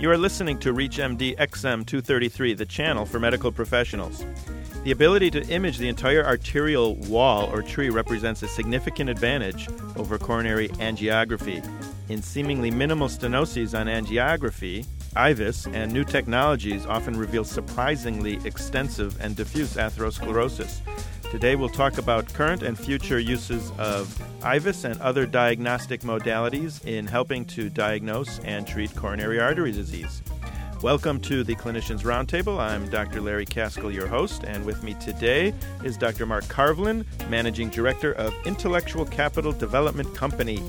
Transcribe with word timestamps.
You 0.00 0.12
are 0.12 0.16
listening 0.16 0.60
to 0.60 0.72
ReachMD 0.72 1.36
XM233, 1.38 2.56
the 2.56 2.64
channel 2.64 3.04
for 3.04 3.18
medical 3.18 3.50
professionals. 3.50 4.24
The 4.84 4.92
ability 4.92 5.28
to 5.32 5.44
image 5.48 5.78
the 5.78 5.88
entire 5.88 6.24
arterial 6.24 6.94
wall 6.94 7.50
or 7.52 7.62
tree 7.62 7.90
represents 7.90 8.44
a 8.44 8.48
significant 8.48 9.10
advantage 9.10 9.68
over 9.96 10.16
coronary 10.16 10.68
angiography. 10.68 11.68
In 12.08 12.22
seemingly 12.22 12.70
minimal 12.70 13.08
stenoses 13.08 13.76
on 13.76 13.88
angiography, 13.88 14.86
IVUS 15.16 15.74
and 15.74 15.92
new 15.92 16.04
technologies 16.04 16.86
often 16.86 17.18
reveal 17.18 17.42
surprisingly 17.42 18.38
extensive 18.44 19.20
and 19.20 19.34
diffuse 19.34 19.74
atherosclerosis. 19.74 20.78
Today 21.30 21.56
we'll 21.56 21.68
talk 21.68 21.98
about 21.98 22.32
current 22.32 22.62
and 22.62 22.78
future 22.78 23.18
uses 23.18 23.70
of 23.72 24.06
IVUS 24.40 24.86
and 24.86 24.98
other 25.02 25.26
diagnostic 25.26 26.00
modalities 26.00 26.82
in 26.86 27.06
helping 27.06 27.44
to 27.44 27.68
diagnose 27.68 28.38
and 28.40 28.66
treat 28.66 28.96
coronary 28.96 29.38
artery 29.38 29.70
disease. 29.70 30.22
Welcome 30.82 31.20
to 31.22 31.44
the 31.44 31.54
Clinicians 31.54 32.00
Roundtable. 32.00 32.58
I'm 32.58 32.88
Dr. 32.88 33.20
Larry 33.20 33.44
Kaskel, 33.44 33.92
your 33.92 34.06
host, 34.06 34.44
and 34.44 34.64
with 34.64 34.82
me 34.82 34.94
today 34.94 35.52
is 35.84 35.98
Dr. 35.98 36.24
Mark 36.24 36.48
Carvlin, 36.48 37.04
Managing 37.28 37.68
Director 37.68 38.12
of 38.12 38.32
Intellectual 38.46 39.04
Capital 39.04 39.52
Development 39.52 40.14
Company. 40.14 40.62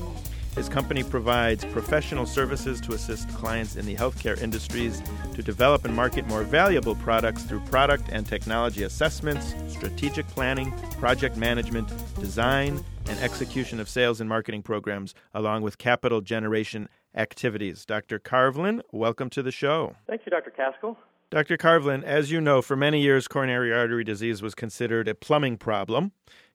His 0.56 0.68
company 0.68 1.04
provides 1.04 1.64
professional 1.66 2.26
services 2.26 2.80
to 2.82 2.92
assist 2.92 3.28
clients 3.34 3.76
in 3.76 3.86
the 3.86 3.94
healthcare 3.94 4.40
industries 4.40 5.00
to 5.34 5.42
develop 5.42 5.84
and 5.84 5.94
market 5.94 6.26
more 6.26 6.42
valuable 6.42 6.96
products 6.96 7.44
through 7.44 7.60
product 7.60 8.08
and 8.10 8.26
technology 8.26 8.82
assessments, 8.82 9.54
strategic 9.68 10.26
planning, 10.28 10.72
project 10.98 11.36
management, 11.36 11.88
design, 12.18 12.84
and 13.08 13.18
execution 13.20 13.78
of 13.78 13.88
sales 13.88 14.20
and 14.20 14.28
marketing 14.28 14.62
programs, 14.62 15.14
along 15.34 15.62
with 15.62 15.78
capital 15.78 16.20
generation 16.20 16.88
activities. 17.14 17.84
Dr. 17.84 18.18
Carvlin, 18.18 18.82
welcome 18.92 19.30
to 19.30 19.42
the 19.42 19.52
show. 19.52 19.94
Thank 20.06 20.22
you, 20.26 20.30
Dr. 20.30 20.50
Kaskel. 20.50 20.96
Dr. 21.30 21.56
Carvlin, 21.56 22.02
as 22.02 22.32
you 22.32 22.40
know, 22.40 22.60
for 22.60 22.74
many 22.74 23.00
years, 23.00 23.28
coronary 23.28 23.72
artery 23.72 24.02
disease 24.02 24.42
was 24.42 24.56
considered 24.56 25.06
a 25.06 25.14
plumbing 25.14 25.58
problem. 25.58 26.10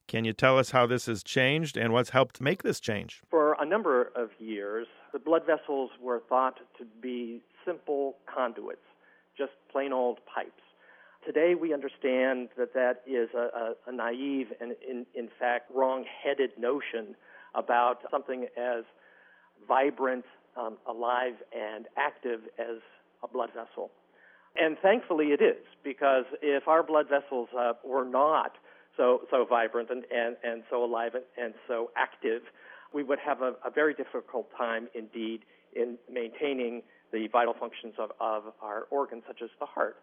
Can 0.07 0.23
you 0.23 0.33
tell 0.33 0.59
us 0.59 0.69
how 0.69 0.85
this 0.85 1.07
has 1.07 1.23
changed 1.23 1.77
and 1.77 1.91
what's 1.91 2.11
helped 2.11 2.39
make 2.39 2.61
this 2.61 2.79
change? 2.79 3.21
For 3.29 3.55
a 3.59 3.65
number 3.65 4.11
of 4.15 4.29
years, 4.39 4.87
the 5.13 5.19
blood 5.19 5.43
vessels 5.45 5.89
were 5.99 6.21
thought 6.29 6.59
to 6.77 6.85
be 7.01 7.41
simple 7.65 8.17
conduits, 8.33 8.85
just 9.35 9.53
plain 9.71 9.91
old 9.91 10.19
pipes. 10.31 10.61
Today, 11.25 11.55
we 11.59 11.73
understand 11.73 12.49
that 12.55 12.75
that 12.75 13.01
is 13.07 13.29
a, 13.33 13.49
a, 13.57 13.73
a 13.87 13.91
naive 13.91 14.47
and, 14.61 14.75
in, 14.87 15.07
in 15.15 15.29
fact, 15.39 15.71
wrong 15.73 16.05
headed 16.23 16.51
notion 16.59 17.15
about 17.55 18.01
something 18.11 18.45
as 18.55 18.83
vibrant, 19.67 20.25
um, 20.55 20.77
alive, 20.87 21.33
and 21.51 21.87
active 21.97 22.41
as 22.59 22.77
a 23.23 23.27
blood 23.27 23.49
vessel. 23.55 23.89
And 24.55 24.77
thankfully, 24.77 25.27
it 25.27 25.41
is, 25.41 25.65
because 25.83 26.25
if 26.43 26.67
our 26.67 26.83
blood 26.83 27.07
vessels 27.09 27.49
uh, 27.57 27.73
were 27.83 28.05
not 28.05 28.51
so 28.97 29.21
so 29.29 29.45
vibrant 29.45 29.89
and, 29.89 30.03
and, 30.13 30.35
and 30.43 30.63
so 30.69 30.83
alive 30.83 31.15
and, 31.15 31.23
and 31.37 31.53
so 31.67 31.91
active, 31.95 32.41
we 32.93 33.03
would 33.03 33.19
have 33.19 33.41
a, 33.41 33.53
a, 33.65 33.71
very 33.73 33.93
difficult 33.93 34.47
time 34.57 34.87
indeed 34.93 35.41
in 35.73 35.97
maintaining 36.11 36.81
the 37.11 37.27
vital 37.27 37.53
functions 37.59 37.93
of, 37.99 38.11
of 38.19 38.43
our 38.61 38.87
organs, 38.91 39.23
such 39.27 39.41
as 39.43 39.49
the 39.59 39.65
heart. 39.65 39.97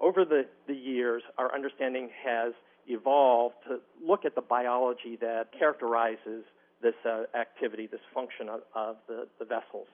Over 0.00 0.24
the, 0.24 0.46
the 0.66 0.74
years, 0.74 1.22
our 1.38 1.52
understanding 1.54 2.10
has 2.24 2.52
evolved 2.86 3.56
to 3.68 3.78
look 4.04 4.24
at 4.24 4.34
the 4.34 4.42
biology 4.42 5.16
that 5.20 5.48
characterizes 5.58 6.44
this 6.82 6.94
uh, 7.04 7.24
activity, 7.36 7.88
this 7.90 8.00
function 8.14 8.48
of, 8.48 8.60
of 8.74 8.96
the, 9.08 9.26
the, 9.38 9.44
vessels, 9.44 9.88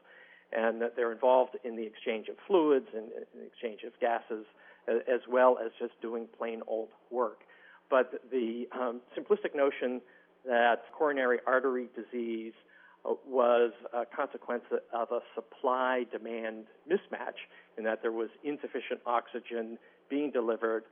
and 0.52 0.82
that 0.82 0.96
they're 0.96 1.12
involved 1.12 1.56
in 1.64 1.76
the 1.76 1.84
exchange 1.84 2.28
of 2.28 2.34
fluids 2.46 2.88
and, 2.94 3.06
and 3.12 3.46
exchange 3.46 3.80
of 3.86 3.92
gases, 4.00 4.44
as 4.88 5.20
well 5.30 5.58
as 5.64 5.70
just 5.78 5.92
doing 6.02 6.26
plain 6.36 6.60
old 6.66 6.88
work 7.10 7.38
but 7.92 8.22
the 8.30 8.66
um, 8.72 9.02
simplistic 9.14 9.54
notion 9.54 10.00
that 10.46 10.76
coronary 10.96 11.38
artery 11.46 11.88
disease 11.94 12.54
uh, 13.04 13.12
was 13.28 13.70
a 13.92 14.04
consequence 14.16 14.64
of 14.94 15.08
a 15.12 15.20
supply 15.34 16.06
demand 16.10 16.64
mismatch 16.90 17.36
in 17.76 17.84
that 17.84 18.00
there 18.00 18.10
was 18.10 18.30
insufficient 18.42 18.98
oxygen 19.04 19.76
being 20.08 20.30
delivered 20.30 20.84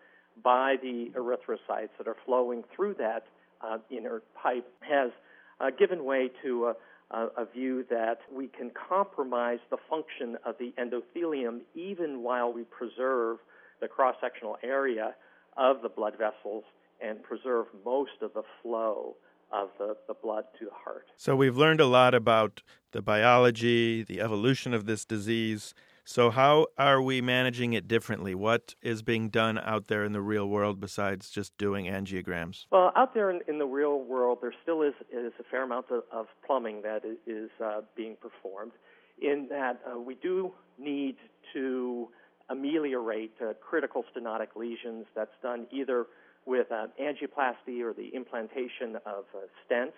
by 0.45 0.77
the 0.83 1.11
erythrocytes 1.17 1.89
that 1.97 2.07
are 2.07 2.17
flowing 2.27 2.63
through 2.77 2.95
that 2.95 3.25
uh, 3.63 3.79
inner 3.91 4.21
pipe 4.41 4.71
has 4.81 5.11
uh, 5.59 5.71
given 5.79 6.05
way 6.05 6.31
to 6.43 6.75
a, 7.11 7.17
a, 7.39 7.47
view 7.47 7.83
that 7.89 8.19
we 8.31 8.47
can 8.47 8.71
compromise 8.89 9.59
the 9.71 9.79
function 9.89 10.37
of 10.45 10.55
the 10.59 10.73
endothelium 10.79 11.61
even 11.75 12.23
while 12.23 12.53
we 12.53 12.63
preserve 12.65 13.39
the 13.81 13.89
cross 13.89 14.17
sectional 14.21 14.59
area 14.63 15.15
of 15.57 15.83
the 15.83 15.89
blood 15.89 16.13
vessels 16.19 16.65
and 17.03 17.23
preserve 17.23 17.67
most 17.85 18.23
of 18.23 18.33
the 18.35 18.43
flow 18.63 19.17
of 19.53 19.69
the, 19.79 19.97
the 20.07 20.15
blood 20.15 20.45
to 20.59 20.67
the 20.67 20.71
heart. 20.73 21.07
So 21.17 21.35
we've 21.35 21.57
learned 21.57 21.81
a 21.81 21.87
lot 21.87 22.15
about 22.15 22.63
the 22.93 23.03
biology, 23.03 24.03
the 24.03 24.21
evolution 24.21 24.75
of 24.75 24.87
this 24.87 25.05
disease. 25.05 25.75
So, 26.05 26.31
how 26.31 26.67
are 26.77 27.01
we 27.01 27.21
managing 27.21 27.73
it 27.73 27.87
differently? 27.87 28.35
What 28.35 28.75
is 28.83 29.03
being 29.03 29.29
done 29.29 29.59
out 29.59 29.87
there 29.87 30.03
in 30.05 30.13
the 30.13 30.21
real 30.21 30.49
world 30.49 30.81
besides 30.81 31.31
just 31.31 31.57
doing 31.57 31.87
angiograms? 31.87 32.67
Well, 32.73 32.91
out 32.97 33.15
there 33.15 33.31
in, 33.31 33.43
in 33.47 33.59
the 33.59 33.67
real 33.67 34.01
world, 34.01 34.39
there 34.41 34.55
still 34.63 34.83
is, 34.83 34.95
is 35.13 35.33
a 35.39 35.45
fair 35.51 35.63
amount 35.63 35.87
of, 35.91 36.03
of 36.11 36.27
plumbing 36.45 36.83
that 36.83 37.03
is 37.27 37.51
uh, 37.65 37.83
being 37.97 38.17
performed, 38.21 38.73
in 39.21 39.47
that 39.51 39.81
uh, 39.87 40.01
we 40.01 40.15
do 40.17 40.53
need 40.79 41.17
to 41.53 42.09
ameliorate 42.49 43.35
uh, 43.41 43.53
critical 43.61 44.05
stenotic 44.11 44.57
lesions 44.57 45.07
that's 45.15 45.31
done 45.43 45.67
either 45.71 46.07
with 46.51 46.73
uh, 46.73 46.89
angioplasty 47.01 47.81
or 47.81 47.93
the 47.93 48.11
implantation 48.13 48.97
of 49.07 49.25
uh, 49.33 49.39
stents. 49.65 49.93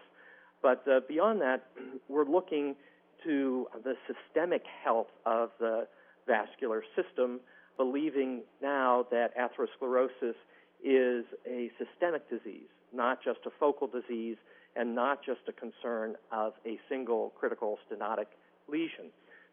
But 0.61 0.87
uh, 0.87 1.01
beyond 1.09 1.41
that, 1.41 1.65
we're 2.09 2.29
looking 2.29 2.77
to 3.25 3.67
the 3.83 3.95
systemic 4.07 4.63
health 4.85 5.07
of 5.25 5.51
the 5.59 5.87
vascular 6.27 6.85
system, 6.95 7.41
believing 7.79 8.43
now 8.61 9.07
that 9.11 9.31
atherosclerosis 9.37 10.35
is 10.85 11.25
a 11.47 11.71
systemic 11.79 12.29
disease, 12.29 12.69
not 12.93 13.25
just 13.25 13.41
a 13.47 13.51
focal 13.59 13.87
disease 13.87 14.37
and 14.77 14.95
not 14.95 15.25
just 15.25 15.41
a 15.49 15.53
concern 15.53 16.17
of 16.31 16.53
a 16.67 16.79
single 16.89 17.33
critical 17.39 17.79
stenotic 17.89 18.27
lesion. 18.69 19.07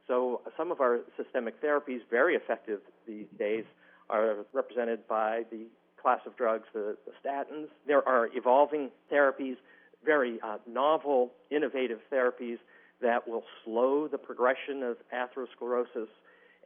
So 0.08 0.42
some 0.58 0.72
of 0.72 0.82
our 0.82 1.00
systemic 1.16 1.62
therapies, 1.62 2.00
very 2.10 2.36
effective 2.36 2.80
these 3.08 3.28
days, 3.38 3.64
are 4.10 4.38
represented 4.54 5.08
by 5.08 5.44
the 5.52 5.68
class 6.02 6.20
of 6.26 6.36
drugs, 6.38 6.66
the, 6.74 6.98
the 7.06 7.12
statins. 7.22 7.68
There 7.88 8.08
are 8.08 8.30
evolving 8.34 8.90
therapies, 9.12 9.58
very 10.06 10.40
uh, 10.42 10.58
novel, 10.68 11.32
innovative 11.52 12.00
therapies 12.12 12.58
that 13.02 13.28
will 13.28 13.44
slow 13.64 14.08
the 14.08 14.18
progression 14.18 14.84
of 14.84 14.98
atherosclerosis, 15.14 16.08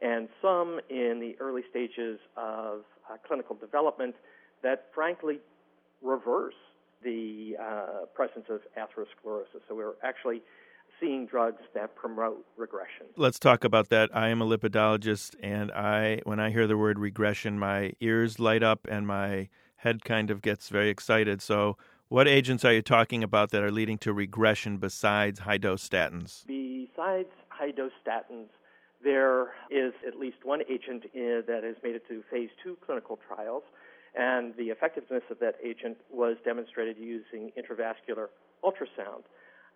and 0.02 0.28
some 0.42 0.80
in 0.90 1.20
the 1.20 1.36
early 1.40 1.62
stages 1.70 2.18
of 2.36 2.80
uh, 3.10 3.16
clinical 3.26 3.54
development 3.54 4.14
that 4.62 4.86
frankly 4.94 5.38
reverse 6.02 6.54
the 7.02 7.56
uh, 7.60 8.06
presence 8.14 8.46
of 8.48 8.60
atherosclerosis. 8.76 9.60
So 9.68 9.74
we're 9.74 9.94
actually 10.02 10.42
seeing 11.00 11.26
drugs 11.26 11.62
that 11.74 11.94
promote 11.94 12.44
regression. 12.56 13.06
Let's 13.16 13.38
talk 13.38 13.64
about 13.64 13.88
that. 13.88 14.10
I 14.14 14.28
am 14.28 14.40
a 14.40 14.46
lipidologist, 14.46 15.34
and 15.42 15.70
I, 15.72 16.20
when 16.24 16.40
I 16.40 16.50
hear 16.50 16.66
the 16.66 16.76
word 16.76 16.98
regression, 16.98 17.58
my 17.58 17.92
ears 18.00 18.38
light 18.38 18.62
up 18.62 18.86
and 18.88 19.06
my 19.06 19.48
head 19.76 20.04
kind 20.04 20.30
of 20.30 20.42
gets 20.42 20.68
very 20.68 20.88
excited. 20.88 21.42
So, 21.42 21.76
what 22.08 22.28
agents 22.28 22.64
are 22.64 22.72
you 22.72 22.82
talking 22.82 23.22
about 23.24 23.50
that 23.50 23.62
are 23.62 23.70
leading 23.70 23.98
to 23.98 24.12
regression 24.12 24.76
besides 24.76 25.40
high 25.40 25.58
dose 25.58 25.88
statins? 25.88 26.46
Besides 26.46 27.30
high 27.48 27.70
dose 27.70 27.92
statins, 28.06 28.48
there 29.02 29.52
is 29.70 29.92
at 30.06 30.18
least 30.18 30.38
one 30.44 30.62
agent 30.68 31.04
uh, 31.06 31.44
that 31.46 31.60
has 31.64 31.76
made 31.82 31.94
it 31.94 32.06
to 32.08 32.22
phase 32.30 32.50
two 32.62 32.76
clinical 32.84 33.18
trials, 33.28 33.62
and 34.14 34.54
the 34.56 34.64
effectiveness 34.64 35.22
of 35.30 35.38
that 35.40 35.56
agent 35.62 35.96
was 36.10 36.36
demonstrated 36.44 36.96
using 36.98 37.52
intravascular 37.58 38.28
ultrasound. 38.64 39.24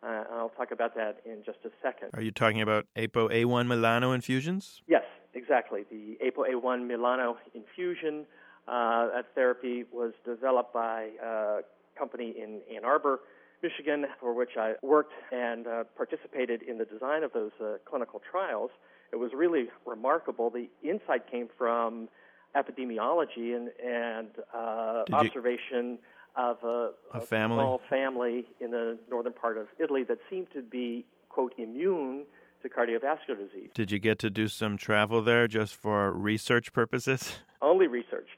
Uh, 0.02 0.24
I'll 0.32 0.50
talk 0.50 0.70
about 0.70 0.94
that 0.94 1.20
in 1.24 1.42
just 1.44 1.58
a 1.64 1.70
second. 1.82 2.10
Are 2.14 2.22
you 2.22 2.30
talking 2.30 2.60
about 2.60 2.86
ApoA1 2.96 3.66
Milano 3.66 4.12
infusions? 4.12 4.82
Yes, 4.86 5.02
exactly. 5.34 5.84
The 5.90 6.18
ApoA1 6.24 6.86
Milano 6.86 7.36
infusion, 7.54 8.24
uh, 8.68 9.08
that 9.14 9.26
therapy 9.34 9.84
was 9.92 10.12
developed 10.24 10.72
by 10.72 11.08
a 11.22 11.60
company 11.98 12.34
in 12.36 12.60
Ann 12.74 12.84
Arbor, 12.84 13.20
Michigan, 13.62 14.06
for 14.20 14.34
which 14.34 14.56
I 14.56 14.74
worked 14.82 15.14
and 15.32 15.66
uh, 15.66 15.84
participated 15.96 16.62
in 16.62 16.78
the 16.78 16.84
design 16.84 17.24
of 17.24 17.32
those 17.32 17.50
uh, 17.60 17.78
clinical 17.84 18.22
trials. 18.30 18.70
It 19.12 19.16
was 19.16 19.32
really 19.34 19.68
remarkable. 19.84 20.50
The 20.50 20.68
insight 20.82 21.28
came 21.28 21.48
from 21.58 22.08
epidemiology 22.54 23.56
and, 23.56 23.70
and 23.84 24.28
uh, 24.54 25.04
observation. 25.12 25.82
You 25.82 25.98
of 26.36 26.58
a, 26.62 26.90
a, 27.14 27.18
a 27.18 27.20
family. 27.20 27.56
small 27.56 27.80
family 27.88 28.46
in 28.60 28.70
the 28.70 28.98
northern 29.10 29.32
part 29.32 29.58
of 29.58 29.66
Italy 29.78 30.04
that 30.04 30.18
seemed 30.30 30.48
to 30.54 30.62
be, 30.62 31.04
quote, 31.28 31.52
immune 31.58 32.20
to 32.20 32.26
to 32.62 32.68
cardiovascular 32.68 33.36
disease. 33.38 33.70
Did 33.74 33.90
you 33.90 33.98
get 33.98 34.18
to 34.20 34.30
do 34.30 34.48
some 34.48 34.76
travel 34.76 35.22
there 35.22 35.46
just 35.46 35.74
for 35.74 36.12
research 36.12 36.72
purposes? 36.72 37.38
Only 37.62 37.86
research. 37.86 38.28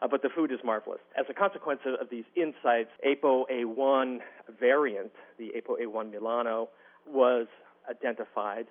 Uh, 0.00 0.08
but 0.08 0.22
the 0.22 0.28
food 0.28 0.50
is 0.50 0.58
marvelous. 0.64 1.00
As 1.18 1.26
a 1.30 1.34
consequence 1.34 1.80
of, 1.86 1.94
of 2.00 2.10
these 2.10 2.24
insights, 2.34 2.90
ApoA1 3.06 4.18
variant, 4.58 5.12
the 5.38 5.52
ApoA1 5.56 6.10
Milano, 6.10 6.70
was 7.06 7.46
identified, 7.88 8.66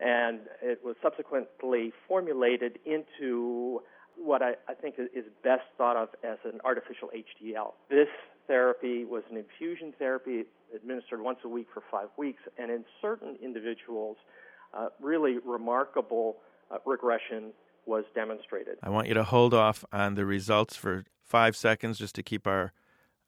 and 0.00 0.40
it 0.62 0.80
was 0.84 0.96
subsequently 1.02 1.92
formulated 2.06 2.78
into 2.84 3.80
what 4.16 4.42
I, 4.42 4.52
I 4.68 4.74
think 4.74 4.96
is 4.98 5.24
best 5.42 5.62
thought 5.76 5.96
of 5.96 6.08
as 6.22 6.38
an 6.44 6.60
artificial 6.64 7.10
HDL. 7.14 7.72
This 7.90 8.08
therapy 8.46 9.04
was 9.04 9.22
an 9.30 9.36
infusion 9.36 9.92
therapy 9.98 10.44
administered 10.74 11.20
once 11.20 11.38
a 11.44 11.48
week 11.48 11.66
for 11.72 11.82
five 11.90 12.08
weeks, 12.16 12.42
and 12.58 12.70
in 12.70 12.84
certain 13.00 13.36
individuals, 13.42 14.16
uh, 14.76 14.88
really 15.00 15.38
remarkable 15.44 16.36
uh, 16.70 16.78
regression 16.84 17.52
was 17.86 18.04
demonstrated. 18.14 18.76
I 18.82 18.90
want 18.90 19.08
you 19.08 19.14
to 19.14 19.24
hold 19.24 19.54
off 19.54 19.84
on 19.92 20.14
the 20.14 20.24
results 20.24 20.76
for 20.76 21.04
five 21.22 21.56
seconds 21.56 21.98
just 21.98 22.14
to 22.16 22.22
keep 22.22 22.46
our 22.46 22.72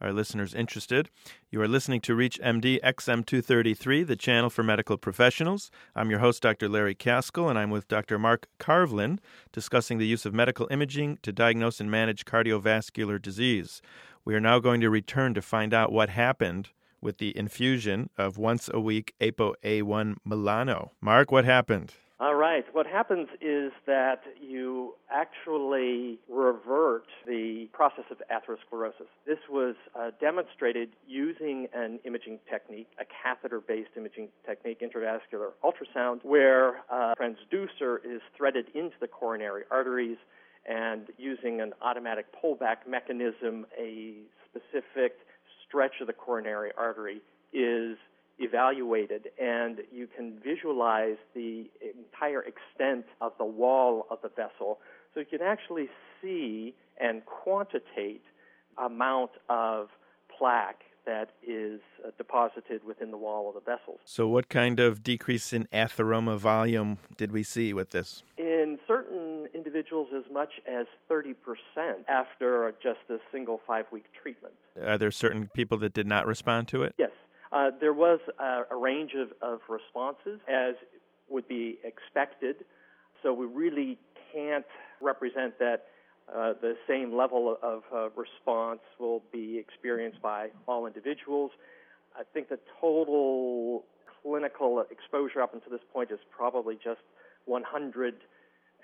our 0.00 0.12
listeners 0.12 0.54
interested. 0.54 1.10
You 1.50 1.60
are 1.62 1.68
listening 1.68 2.00
to 2.02 2.16
ReachMD 2.16 2.80
XM233, 2.82 4.06
the 4.06 4.16
channel 4.16 4.50
for 4.50 4.62
medical 4.62 4.96
professionals. 4.98 5.70
I'm 5.94 6.10
your 6.10 6.18
host, 6.18 6.42
Dr. 6.42 6.68
Larry 6.68 6.94
Kaskel, 6.94 7.48
and 7.48 7.58
I'm 7.58 7.70
with 7.70 7.88
Dr. 7.88 8.18
Mark 8.18 8.46
Carvlin 8.58 9.20
discussing 9.52 9.98
the 9.98 10.06
use 10.06 10.26
of 10.26 10.34
medical 10.34 10.68
imaging 10.70 11.18
to 11.22 11.32
diagnose 11.32 11.80
and 11.80 11.90
manage 11.90 12.24
cardiovascular 12.24 13.20
disease. 13.20 13.80
We 14.24 14.34
are 14.34 14.40
now 14.40 14.58
going 14.58 14.80
to 14.82 14.90
return 14.90 15.34
to 15.34 15.42
find 15.42 15.72
out 15.72 15.92
what 15.92 16.10
happened 16.10 16.70
with 17.00 17.18
the 17.18 17.36
infusion 17.36 18.10
of 18.18 18.38
once 18.38 18.68
a 18.72 18.80
week 18.80 19.14
ApoA1 19.20 20.16
Milano. 20.24 20.92
Mark, 21.00 21.30
what 21.30 21.44
happened? 21.44 21.92
All 22.18 22.34
right. 22.34 22.64
What 22.72 22.86
happens 22.86 23.28
is 23.42 23.72
that 23.86 24.22
you 24.40 24.94
actually 25.10 26.18
revert 26.30 27.04
the 27.26 27.68
process 27.74 28.04
of 28.10 28.22
atherosclerosis. 28.32 29.08
This 29.26 29.36
was 29.50 29.74
uh, 29.94 30.12
demonstrated 30.18 30.90
using 31.06 31.68
an 31.74 32.00
imaging 32.06 32.38
technique, 32.50 32.88
a 32.98 33.04
catheter 33.04 33.60
based 33.60 33.90
imaging 33.98 34.28
technique, 34.46 34.80
intravascular 34.80 35.50
ultrasound, 35.62 36.24
where 36.24 36.78
a 36.90 37.14
transducer 37.20 37.98
is 38.02 38.22
threaded 38.34 38.68
into 38.74 38.96
the 38.98 39.08
coronary 39.08 39.64
arteries 39.70 40.16
and 40.66 41.08
using 41.18 41.60
an 41.60 41.74
automatic 41.82 42.26
pullback 42.42 42.88
mechanism, 42.88 43.66
a 43.78 44.14
specific 44.48 45.18
stretch 45.68 46.00
of 46.00 46.06
the 46.06 46.14
coronary 46.14 46.70
artery 46.78 47.20
is 47.52 47.98
evaluated 48.38 49.28
and 49.40 49.78
you 49.92 50.06
can 50.06 50.38
visualize 50.44 51.16
the 51.34 51.70
entire 51.80 52.42
extent 52.42 53.06
of 53.20 53.32
the 53.38 53.44
wall 53.44 54.06
of 54.10 54.18
the 54.22 54.28
vessel. 54.28 54.78
So 55.14 55.20
you 55.20 55.26
can 55.26 55.42
actually 55.42 55.88
see 56.20 56.74
and 57.00 57.22
quantitate 57.24 58.22
amount 58.78 59.30
of 59.48 59.88
plaque 60.36 60.82
that 61.06 61.30
is 61.46 61.80
uh, 62.04 62.10
deposited 62.18 62.84
within 62.84 63.10
the 63.12 63.16
wall 63.16 63.48
of 63.48 63.54
the 63.54 63.60
vessels. 63.60 64.00
So, 64.04 64.26
what 64.26 64.48
kind 64.48 64.80
of 64.80 65.02
decrease 65.02 65.52
in 65.52 65.68
atheroma 65.72 66.36
volume 66.36 66.98
did 67.16 67.30
we 67.32 67.44
see 67.44 67.72
with 67.72 67.90
this? 67.90 68.24
In 68.36 68.78
certain 68.88 69.46
individuals, 69.54 70.08
as 70.14 70.24
much 70.32 70.50
as 70.68 70.86
30% 71.10 71.34
after 72.08 72.74
just 72.82 72.98
a 73.08 73.18
single 73.32 73.60
five 73.66 73.86
week 73.92 74.04
treatment. 74.20 74.54
Are 74.84 74.98
there 74.98 75.12
certain 75.12 75.48
people 75.54 75.78
that 75.78 75.94
did 75.94 76.06
not 76.06 76.26
respond 76.26 76.68
to 76.68 76.82
it? 76.82 76.94
Yes. 76.98 77.10
Uh, 77.52 77.70
there 77.80 77.92
was 77.92 78.20
a, 78.38 78.62
a 78.70 78.76
range 78.76 79.12
of, 79.14 79.28
of 79.42 79.60
responses, 79.68 80.40
as 80.48 80.74
would 81.28 81.48
be 81.48 81.78
expected. 81.84 82.64
So 83.22 83.32
we 83.32 83.46
really 83.46 83.98
can't 84.32 84.66
represent 85.00 85.58
that 85.58 85.86
uh, 86.34 86.54
the 86.60 86.74
same 86.88 87.16
level 87.16 87.56
of 87.62 87.82
uh, 87.94 88.08
response 88.10 88.80
will 88.98 89.22
be 89.32 89.58
experienced 89.58 90.20
by 90.20 90.48
all 90.66 90.86
individuals. 90.86 91.52
I 92.18 92.22
think 92.34 92.48
the 92.48 92.58
total 92.80 93.84
clinical 94.22 94.84
exposure 94.90 95.40
up 95.40 95.54
until 95.54 95.70
this 95.70 95.80
point 95.92 96.10
is 96.10 96.18
probably 96.36 96.74
just 96.82 97.00
100 97.44 98.14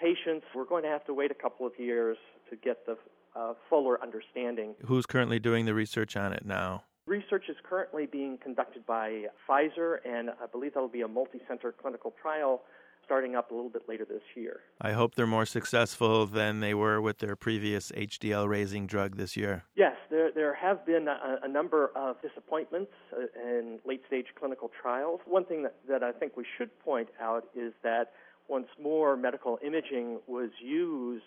patients. 0.01 0.47
We're 0.55 0.65
going 0.65 0.85
to 0.85 0.89
have 0.89 1.05
to 1.07 1.15
wait 1.15 1.31
a 1.31 1.35
couple 1.35 1.67
of 1.67 1.73
years 1.79 2.17
to 2.51 2.57
get 2.57 2.87
the 2.87 2.97
uh, 3.35 3.55
fuller 3.69 4.01
understanding. 4.03 4.75
Who's 4.85 5.07
currently 5.07 5.39
doing 5.39 5.65
the 5.65 5.75
research 5.75 6.17
on 6.17 6.33
it 6.33 6.45
now? 6.45 6.85
Research 7.07 7.45
is 7.49 7.57
currently 7.69 8.07
being 8.07 8.39
conducted 8.39 8.87
by 8.87 9.25
Pfizer, 9.49 9.97
and 10.05 10.31
I 10.31 10.47
believe 10.51 10.75
that'll 10.75 10.89
be 10.89 11.01
a 11.01 11.09
multi 11.09 11.41
center 11.49 11.73
clinical 11.73 12.15
trial 12.23 12.63
starting 13.05 13.35
up 13.35 13.51
a 13.51 13.55
little 13.55 13.69
bit 13.69 13.83
later 13.89 14.05
this 14.05 14.23
year. 14.37 14.61
I 14.81 14.93
hope 14.93 15.17
they're 15.17 15.27
more 15.27 15.45
successful 15.45 16.27
than 16.27 16.61
they 16.61 16.75
were 16.75 17.01
with 17.01 17.19
their 17.19 17.35
previous 17.35 17.91
HDL 17.91 18.49
raising 18.49 18.87
drug 18.87 19.17
this 19.17 19.37
year. 19.37 19.65
Yes, 19.75 19.97
there, 20.11 20.31
there 20.33 20.55
have 20.55 20.87
been 20.87 21.09
a, 21.09 21.41
a 21.43 21.49
number 21.49 21.91
of 21.97 22.23
disappointments 22.23 22.93
uh, 23.13 23.25
in 23.45 23.81
late 23.85 24.03
stage 24.07 24.27
clinical 24.39 24.71
trials. 24.81 25.21
One 25.27 25.45
thing 25.45 25.65
that, 25.65 25.75
that 25.89 26.05
I 26.05 26.13
think 26.13 26.37
we 26.37 26.45
should 26.57 26.71
point 26.79 27.09
out 27.21 27.49
is 27.57 27.73
that 27.83 28.13
once 28.49 28.69
more 28.81 29.17
medical 29.17 29.59
imaging 29.67 30.21
was 30.29 30.51
used 30.63 31.25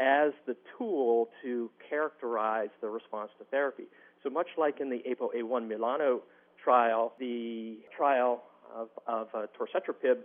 as 0.00 0.32
the 0.46 0.56
tool 0.76 1.28
to 1.42 1.70
characterize 1.88 2.70
the 2.80 2.88
response 2.88 3.30
to 3.38 3.44
therapy. 3.44 3.84
So 4.22 4.30
much 4.30 4.48
like 4.56 4.80
in 4.80 4.88
the 4.90 5.02
ApoA1 5.08 5.66
Milano 5.66 6.22
trial, 6.62 7.12
the 7.18 7.78
trial 7.96 8.42
of, 8.74 8.88
of 9.06 9.28
uh, 9.34 9.46
torcetrapib 9.58 10.18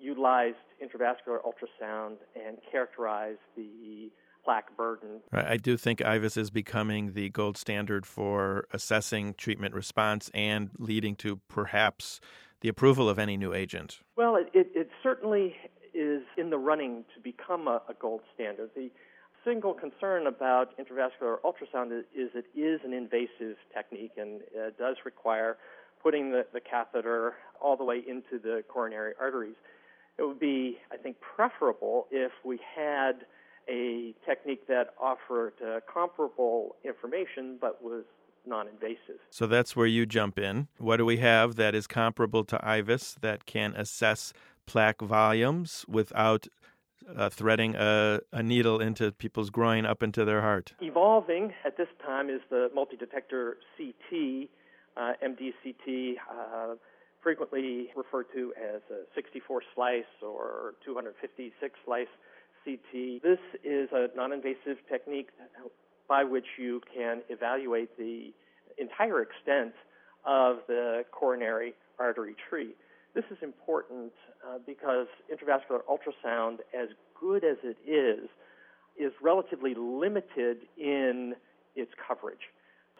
utilized 0.00 0.56
intravascular 0.82 1.38
ultrasound 1.44 2.16
and 2.36 2.58
characterized 2.70 3.40
the 3.56 4.10
plaque 4.44 4.74
burden. 4.76 5.20
I 5.32 5.56
do 5.56 5.76
think 5.76 5.98
IVUS 5.98 6.36
is 6.36 6.50
becoming 6.50 7.12
the 7.12 7.28
gold 7.30 7.56
standard 7.58 8.06
for 8.06 8.66
assessing 8.72 9.34
treatment 9.34 9.74
response 9.74 10.30
and 10.32 10.70
leading 10.78 11.16
to 11.16 11.40
perhaps 11.48 12.20
the 12.60 12.68
approval 12.68 13.08
of 13.08 13.18
any 13.18 13.36
new 13.36 13.52
agent. 13.52 14.00
Well, 14.16 14.36
it, 14.36 14.48
it, 14.54 14.70
it 14.74 14.90
certainly 15.02 15.56
is 15.94 16.22
in 16.36 16.50
the 16.50 16.58
running 16.58 17.04
to 17.14 17.20
become 17.20 17.66
a, 17.68 17.82
a 17.88 17.94
gold 18.00 18.20
standard. 18.34 18.70
The 18.74 18.90
single 19.44 19.74
concern 19.74 20.26
about 20.26 20.76
intravascular 20.78 21.36
ultrasound 21.44 21.98
is, 21.98 22.04
is 22.14 22.30
it 22.34 22.46
is 22.58 22.80
an 22.84 22.92
invasive 22.92 23.56
technique 23.74 24.12
and 24.16 24.40
does 24.78 24.96
require 25.04 25.56
putting 26.02 26.30
the, 26.30 26.46
the 26.52 26.60
catheter 26.60 27.34
all 27.60 27.76
the 27.76 27.84
way 27.84 27.98
into 28.06 28.40
the 28.42 28.62
coronary 28.68 29.12
arteries. 29.20 29.56
It 30.18 30.22
would 30.22 30.40
be, 30.40 30.78
I 30.92 30.96
think, 30.96 31.16
preferable 31.20 32.06
if 32.10 32.32
we 32.44 32.58
had 32.76 33.24
a 33.68 34.14
technique 34.26 34.66
that 34.66 34.94
offered 35.00 35.52
uh, 35.62 35.80
comparable 35.92 36.76
information 36.84 37.58
but 37.60 37.82
was 37.82 38.04
non-invasive. 38.46 39.20
So 39.30 39.46
that's 39.46 39.76
where 39.76 39.86
you 39.86 40.06
jump 40.06 40.38
in. 40.38 40.68
What 40.78 40.96
do 40.96 41.04
we 41.04 41.18
have 41.18 41.56
that 41.56 41.74
is 41.74 41.86
comparable 41.86 42.44
to 42.44 42.58
IVUS 42.58 43.16
that 43.20 43.44
can 43.44 43.74
assess 43.76 44.32
plaque 44.66 45.00
volumes 45.00 45.84
without 45.88 46.46
uh, 47.16 47.28
threading 47.28 47.74
a, 47.76 48.20
a, 48.32 48.42
needle 48.42 48.80
into 48.80 49.12
people's 49.12 49.50
groin 49.50 49.86
up 49.86 50.02
into 50.02 50.24
their 50.24 50.40
heart? 50.40 50.74
Evolving 50.80 51.52
at 51.64 51.76
this 51.76 51.88
time 52.04 52.28
is 52.30 52.40
the 52.50 52.70
multi 52.74 52.96
detector 52.96 53.58
CT, 53.76 54.48
uh, 54.96 55.12
MDCT, 55.24 56.14
uh, 56.30 56.74
frequently 57.22 57.88
referred 57.96 58.26
to 58.34 58.52
as 58.56 58.80
a 58.90 59.02
64 59.14 59.62
slice 59.74 60.04
or 60.22 60.74
256 60.84 61.78
slice 61.84 62.06
CT. 62.64 63.22
This 63.22 63.38
is 63.64 63.88
a 63.92 64.08
non 64.16 64.32
invasive 64.32 64.78
technique 64.88 65.28
by 66.08 66.24
which 66.24 66.46
you 66.58 66.80
can 66.94 67.22
evaluate 67.28 67.96
the 67.98 68.32
entire 68.78 69.22
extent 69.22 69.74
of 70.24 70.58
the 70.66 71.04
coronary 71.10 71.74
artery 71.98 72.34
tree. 72.48 72.74
This 73.18 73.36
is 73.36 73.42
important 73.42 74.12
uh, 74.46 74.58
because 74.64 75.08
intravascular 75.28 75.80
ultrasound, 75.90 76.58
as 76.72 76.90
good 77.20 77.42
as 77.42 77.56
it 77.64 77.76
is, 77.84 78.30
is 78.96 79.12
relatively 79.20 79.74
limited 79.76 80.58
in 80.76 81.34
its 81.74 81.90
coverage. 82.06 82.52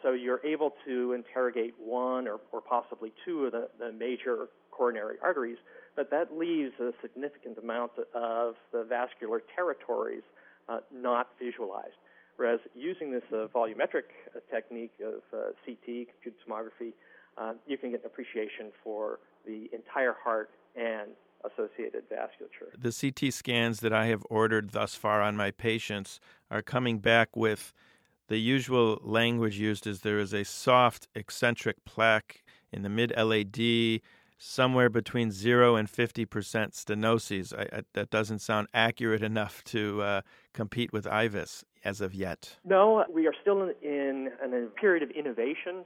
So 0.03 0.11
you're 0.11 0.45
able 0.45 0.73
to 0.89 1.13
interrogate 1.13 1.75
one 1.79 2.27
or, 2.27 2.41
or 2.51 2.61
possibly 2.61 3.13
two 3.25 3.45
of 3.45 3.53
the, 3.53 3.69
the 3.79 3.93
major 3.93 4.49
coronary 4.73 5.19
arteries, 5.23 5.59
but 5.95 6.11
that 6.11 6.37
leaves 6.37 6.73
a 6.81 6.91
significant 7.01 7.57
amount 7.57 7.93
of 8.13 8.57
the 8.73 8.83
vascular 8.83 9.41
territories 9.55 10.25
uh, 10.69 10.79
not 10.93 11.29
visualized. 11.41 11.95
Whereas 12.39 12.59
using 12.75 13.13
this 13.13 13.23
uh, 13.33 13.47
volumetric 13.55 14.11
uh, 14.35 14.41
technique 14.53 14.95
of 15.01 15.23
uh, 15.33 15.53
CT, 15.65 16.09
computed 16.11 16.35
tomography, 16.45 16.95
uh, 17.37 17.53
you 17.69 17.79
can 17.79 17.93
get 17.93 18.01
an 18.01 18.07
appreciation 18.07 18.73
for 18.83 19.21
the 19.47 19.69
entire 19.73 20.15
heart 20.23 20.51
and 20.77 21.11
associated 21.45 22.05
vasculature. 22.11 22.71
The 22.77 22.93
CT 22.93 23.33
scans 23.33 23.81
that 23.81 23.93
I 23.93 24.07
have 24.07 24.25
ordered 24.29 24.71
thus 24.71 24.95
far 24.95 25.23
on 25.23 25.37
my 25.37 25.51
patients 25.51 26.21
are 26.51 26.63
coming 26.63 26.99
back 26.99 27.37
with 27.37 27.73
the 28.29 28.39
usual 28.39 29.01
language 29.03 29.59
used 29.59 29.87
is 29.87 30.01
there 30.01 30.19
is 30.19 30.35
a 30.35 30.45
soft 30.45 31.09
eccentric 31.15 31.85
plaque 31.85 32.43
in 32.73 32.83
the 32.83 32.89
mid 32.89 33.13
LAD 33.17 34.01
somewhere 34.39 34.89
between 34.89 35.31
0 35.33 35.75
and 35.77 35.89
50% 35.91 36.27
stenoses. 36.29 37.53
I, 37.53 37.79
I, 37.79 37.83
that 37.95 38.11
doesn't 38.11 38.39
sound 38.39 38.69
accurate 38.73 39.23
enough 39.23 39.65
to 39.65 40.01
uh, 40.01 40.21
compete 40.53 40.93
with 40.93 41.07
IVUS 41.07 41.65
as 41.85 42.01
of 42.01 42.15
yet. 42.15 42.57
No, 42.65 43.05
we 43.13 43.27
are 43.27 43.35
still 43.41 43.63
in, 43.63 43.75
in, 43.83 44.31
in 44.45 44.55
a 44.55 44.67
period 44.81 45.03
of 45.03 45.11
innovation 45.11 45.85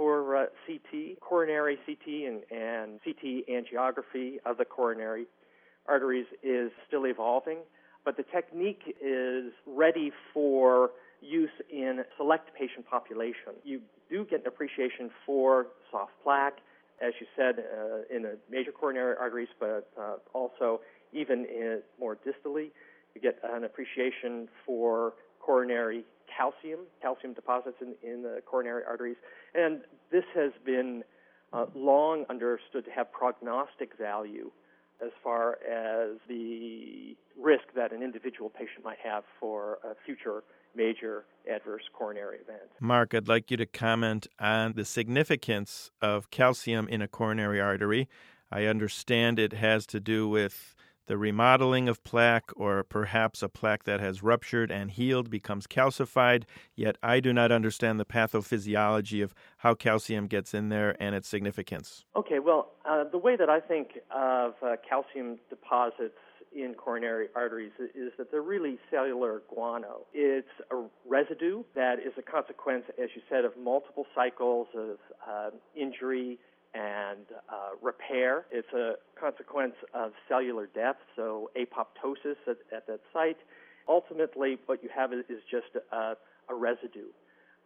for 0.00 0.34
uh, 0.34 0.46
CT, 0.66 1.20
coronary 1.20 1.78
CT, 1.84 2.06
and, 2.06 2.40
and 2.50 3.00
CT 3.04 3.44
angiography 3.50 4.36
of 4.46 4.56
the 4.56 4.64
coronary 4.64 5.26
arteries 5.86 6.24
is 6.42 6.70
still 6.88 7.04
evolving, 7.06 7.58
but 8.02 8.16
the 8.16 8.22
technique 8.34 8.96
is 9.04 9.52
ready 9.66 10.10
for 10.32 10.92
use 11.20 11.50
in 11.70 12.02
select 12.16 12.48
patient 12.58 12.86
population. 12.88 13.52
You 13.62 13.82
do 14.08 14.24
get 14.24 14.40
an 14.40 14.46
appreciation 14.46 15.10
for 15.26 15.66
soft 15.90 16.12
plaque, 16.22 16.60
as 17.06 17.12
you 17.20 17.26
said, 17.36 17.56
uh, 17.58 18.16
in 18.16 18.22
the 18.22 18.38
major 18.50 18.72
coronary 18.72 19.16
arteries, 19.20 19.48
but 19.58 19.90
uh, 20.00 20.14
also 20.32 20.80
even 21.12 21.44
in 21.44 21.82
more 21.98 22.16
distally. 22.16 22.70
You 23.14 23.20
get 23.20 23.38
an 23.44 23.64
appreciation 23.64 24.48
for 24.64 25.12
coronary 25.40 26.04
calcium, 26.40 26.80
calcium 27.02 27.34
deposits 27.34 27.76
in, 27.80 27.94
in 28.02 28.22
the 28.22 28.40
coronary 28.46 28.82
arteries. 28.88 29.16
And 29.54 29.82
this 30.10 30.24
has 30.34 30.52
been 30.64 31.04
uh, 31.52 31.66
long 31.74 32.24
understood 32.30 32.84
to 32.86 32.90
have 32.90 33.12
prognostic 33.12 33.96
value 33.98 34.50
as 35.04 35.10
far 35.22 35.58
as 35.68 36.18
the 36.28 37.16
risk 37.38 37.64
that 37.74 37.92
an 37.92 38.02
individual 38.02 38.50
patient 38.50 38.84
might 38.84 38.98
have 39.02 39.24
for 39.38 39.78
a 39.84 39.94
future 40.04 40.42
major 40.74 41.24
adverse 41.52 41.82
coronary 41.92 42.38
event. 42.38 42.70
Mark, 42.80 43.14
I'd 43.14 43.26
like 43.26 43.50
you 43.50 43.56
to 43.56 43.66
comment 43.66 44.26
on 44.38 44.74
the 44.74 44.84
significance 44.84 45.90
of 46.00 46.30
calcium 46.30 46.86
in 46.88 47.02
a 47.02 47.08
coronary 47.08 47.60
artery. 47.60 48.08
I 48.52 48.64
understand 48.64 49.38
it 49.38 49.54
has 49.54 49.86
to 49.86 50.00
do 50.00 50.28
with 50.28 50.74
the 51.10 51.18
remodeling 51.18 51.88
of 51.88 52.04
plaque, 52.04 52.52
or 52.54 52.84
perhaps 52.84 53.42
a 53.42 53.48
plaque 53.48 53.82
that 53.82 53.98
has 53.98 54.22
ruptured 54.22 54.70
and 54.70 54.92
healed 54.92 55.28
becomes 55.28 55.66
calcified, 55.66 56.44
yet 56.76 56.96
I 57.02 57.18
do 57.18 57.32
not 57.32 57.50
understand 57.50 57.98
the 57.98 58.04
pathophysiology 58.04 59.20
of 59.20 59.34
how 59.56 59.74
calcium 59.74 60.28
gets 60.28 60.54
in 60.54 60.68
there 60.68 60.96
and 61.00 61.16
its 61.16 61.26
significance. 61.26 62.04
Okay, 62.14 62.38
well, 62.38 62.70
uh, 62.88 63.02
the 63.10 63.18
way 63.18 63.34
that 63.34 63.50
I 63.50 63.58
think 63.58 63.98
of 64.14 64.52
uh, 64.62 64.76
calcium 64.88 65.40
deposits 65.48 66.14
in 66.54 66.74
coronary 66.74 67.26
arteries 67.34 67.72
is 67.80 68.12
that 68.16 68.30
they're 68.30 68.40
really 68.40 68.78
cellular 68.88 69.42
guano. 69.52 70.06
It's 70.14 70.46
a 70.70 70.84
residue 71.08 71.64
that 71.74 71.98
is 71.98 72.12
a 72.18 72.22
consequence, 72.22 72.84
as 73.02 73.08
you 73.16 73.22
said, 73.28 73.44
of 73.44 73.56
multiple 73.60 74.06
cycles 74.14 74.68
of 74.76 74.98
uh, 75.28 75.50
injury 75.74 76.38
and 76.74 77.26
uh, 77.48 77.70
repair. 77.82 78.46
It's 78.50 78.72
a 78.72 78.94
consequence 79.18 79.74
of 79.94 80.12
cellular 80.28 80.68
death, 80.74 80.96
so 81.16 81.50
apoptosis 81.56 82.36
at, 82.46 82.58
at 82.74 82.86
that 82.86 83.00
site. 83.12 83.38
Ultimately, 83.88 84.58
what 84.66 84.82
you 84.82 84.88
have 84.94 85.12
is, 85.12 85.24
just 85.50 85.66
a, 85.92 86.14
a 86.48 86.54
residue. 86.54 87.08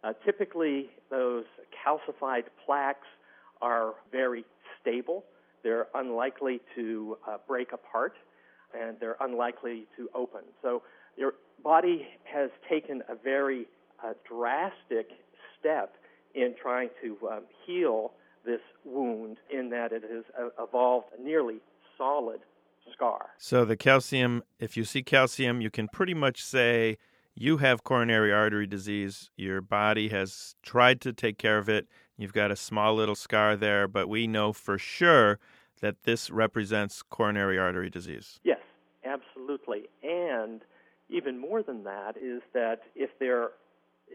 Uh, 0.03 0.13
typically, 0.25 0.89
those 1.09 1.45
calcified 1.85 2.43
plaques 2.65 3.07
are 3.61 3.93
very 4.11 4.43
stable. 4.81 5.23
They're 5.63 5.87
unlikely 5.93 6.61
to 6.75 7.17
uh, 7.27 7.37
break 7.47 7.73
apart, 7.73 8.13
and 8.79 8.97
they're 8.99 9.17
unlikely 9.21 9.85
to 9.97 10.09
open. 10.15 10.41
So 10.61 10.81
your 11.17 11.33
body 11.63 12.07
has 12.23 12.49
taken 12.69 13.01
a 13.09 13.15
very 13.15 13.67
uh, 14.03 14.13
drastic 14.27 15.09
step 15.59 15.95
in 16.33 16.53
trying 16.61 16.89
to 17.01 17.17
um, 17.27 17.43
heal 17.65 18.11
this 18.45 18.61
wound 18.83 19.37
in 19.49 19.69
that 19.69 19.91
it 19.91 20.03
has 20.03 20.23
uh, 20.39 20.63
evolved 20.63 21.07
a 21.17 21.21
nearly 21.21 21.57
solid 21.97 22.41
scar. 22.93 23.29
So 23.37 23.65
the 23.65 23.77
calcium, 23.77 24.43
if 24.59 24.77
you 24.77 24.83
see 24.83 25.03
calcium, 25.03 25.61
you 25.61 25.69
can 25.69 25.87
pretty 25.87 26.13
much 26.13 26.43
say 26.43 26.97
you 27.33 27.57
have 27.57 27.83
coronary 27.83 28.31
artery 28.31 28.67
disease. 28.67 29.29
Your 29.35 29.61
body 29.61 30.09
has 30.09 30.55
tried 30.63 31.01
to 31.01 31.13
take 31.13 31.37
care 31.37 31.57
of 31.57 31.67
it. 31.67 31.87
You've 32.17 32.33
got 32.33 32.51
a 32.51 32.55
small 32.55 32.95
little 32.95 33.15
scar 33.15 33.55
there, 33.55 33.87
but 33.87 34.07
we 34.07 34.27
know 34.27 34.53
for 34.53 34.77
sure 34.77 35.39
that 35.81 36.03
this 36.03 36.29
represents 36.29 37.01
coronary 37.01 37.59
artery 37.59 37.89
disease. 37.89 38.39
Yes, 38.43 38.61
absolutely. 39.05 39.89
And 40.01 40.61
even 41.09 41.37
more 41.37 41.61
than 41.61 41.83
that 41.83 42.15
is 42.17 42.41
that 42.53 42.81
if 42.95 43.09
there 43.19 43.51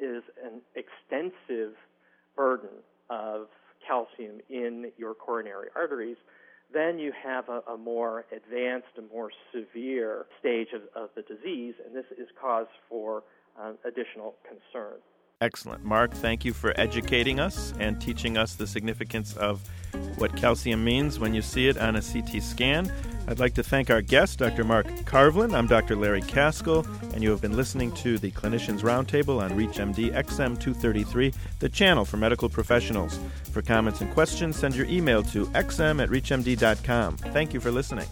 is 0.00 0.22
an 0.42 0.62
extensive 0.74 1.74
burden 2.34 2.70
of 3.10 3.48
calcium 3.86 4.40
in 4.48 4.92
your 4.96 5.14
coronary 5.14 5.68
arteries, 5.74 6.16
then 6.72 6.98
you 6.98 7.12
have 7.24 7.48
a, 7.48 7.60
a 7.72 7.76
more 7.76 8.24
advanced, 8.30 8.88
a 8.98 9.02
more 9.12 9.30
severe 9.52 10.26
stage 10.38 10.68
of, 10.74 10.82
of, 11.00 11.10
the 11.16 11.22
disease, 11.22 11.74
and 11.84 11.94
this 11.94 12.04
is 12.16 12.28
cause 12.40 12.66
for 12.88 13.24
uh, 13.60 13.72
additional 13.84 14.36
concern. 14.46 14.98
Excellent. 15.42 15.82
Mark, 15.82 16.12
thank 16.12 16.44
you 16.44 16.52
for 16.52 16.78
educating 16.78 17.40
us 17.40 17.72
and 17.80 17.98
teaching 17.98 18.36
us 18.36 18.56
the 18.56 18.66
significance 18.66 19.34
of 19.38 19.66
what 20.18 20.36
calcium 20.36 20.84
means 20.84 21.18
when 21.18 21.32
you 21.32 21.40
see 21.40 21.66
it 21.66 21.78
on 21.78 21.96
a 21.96 22.02
CT 22.02 22.42
scan. 22.42 22.92
I'd 23.26 23.38
like 23.38 23.54
to 23.54 23.62
thank 23.62 23.88
our 23.88 24.02
guest, 24.02 24.40
Dr. 24.40 24.64
Mark 24.64 24.86
Carvlin. 25.06 25.54
I'm 25.54 25.66
Dr. 25.66 25.96
Larry 25.96 26.20
Kaskel, 26.20 26.84
and 27.14 27.22
you 27.22 27.30
have 27.30 27.40
been 27.40 27.56
listening 27.56 27.90
to 27.92 28.18
the 28.18 28.30
Clinicians 28.32 28.80
Roundtable 28.80 29.40
on 29.40 29.52
ReachMD 29.52 30.12
XM233, 30.12 31.34
the 31.58 31.68
channel 31.70 32.04
for 32.04 32.18
medical 32.18 32.50
professionals. 32.50 33.18
For 33.50 33.62
comments 33.62 34.02
and 34.02 34.12
questions, 34.12 34.56
send 34.56 34.74
your 34.74 34.86
email 34.86 35.22
to 35.24 35.46
xm 35.46 36.02
at 36.02 36.10
reachmd.com. 36.10 37.16
Thank 37.16 37.54
you 37.54 37.60
for 37.60 37.70
listening. 37.70 38.06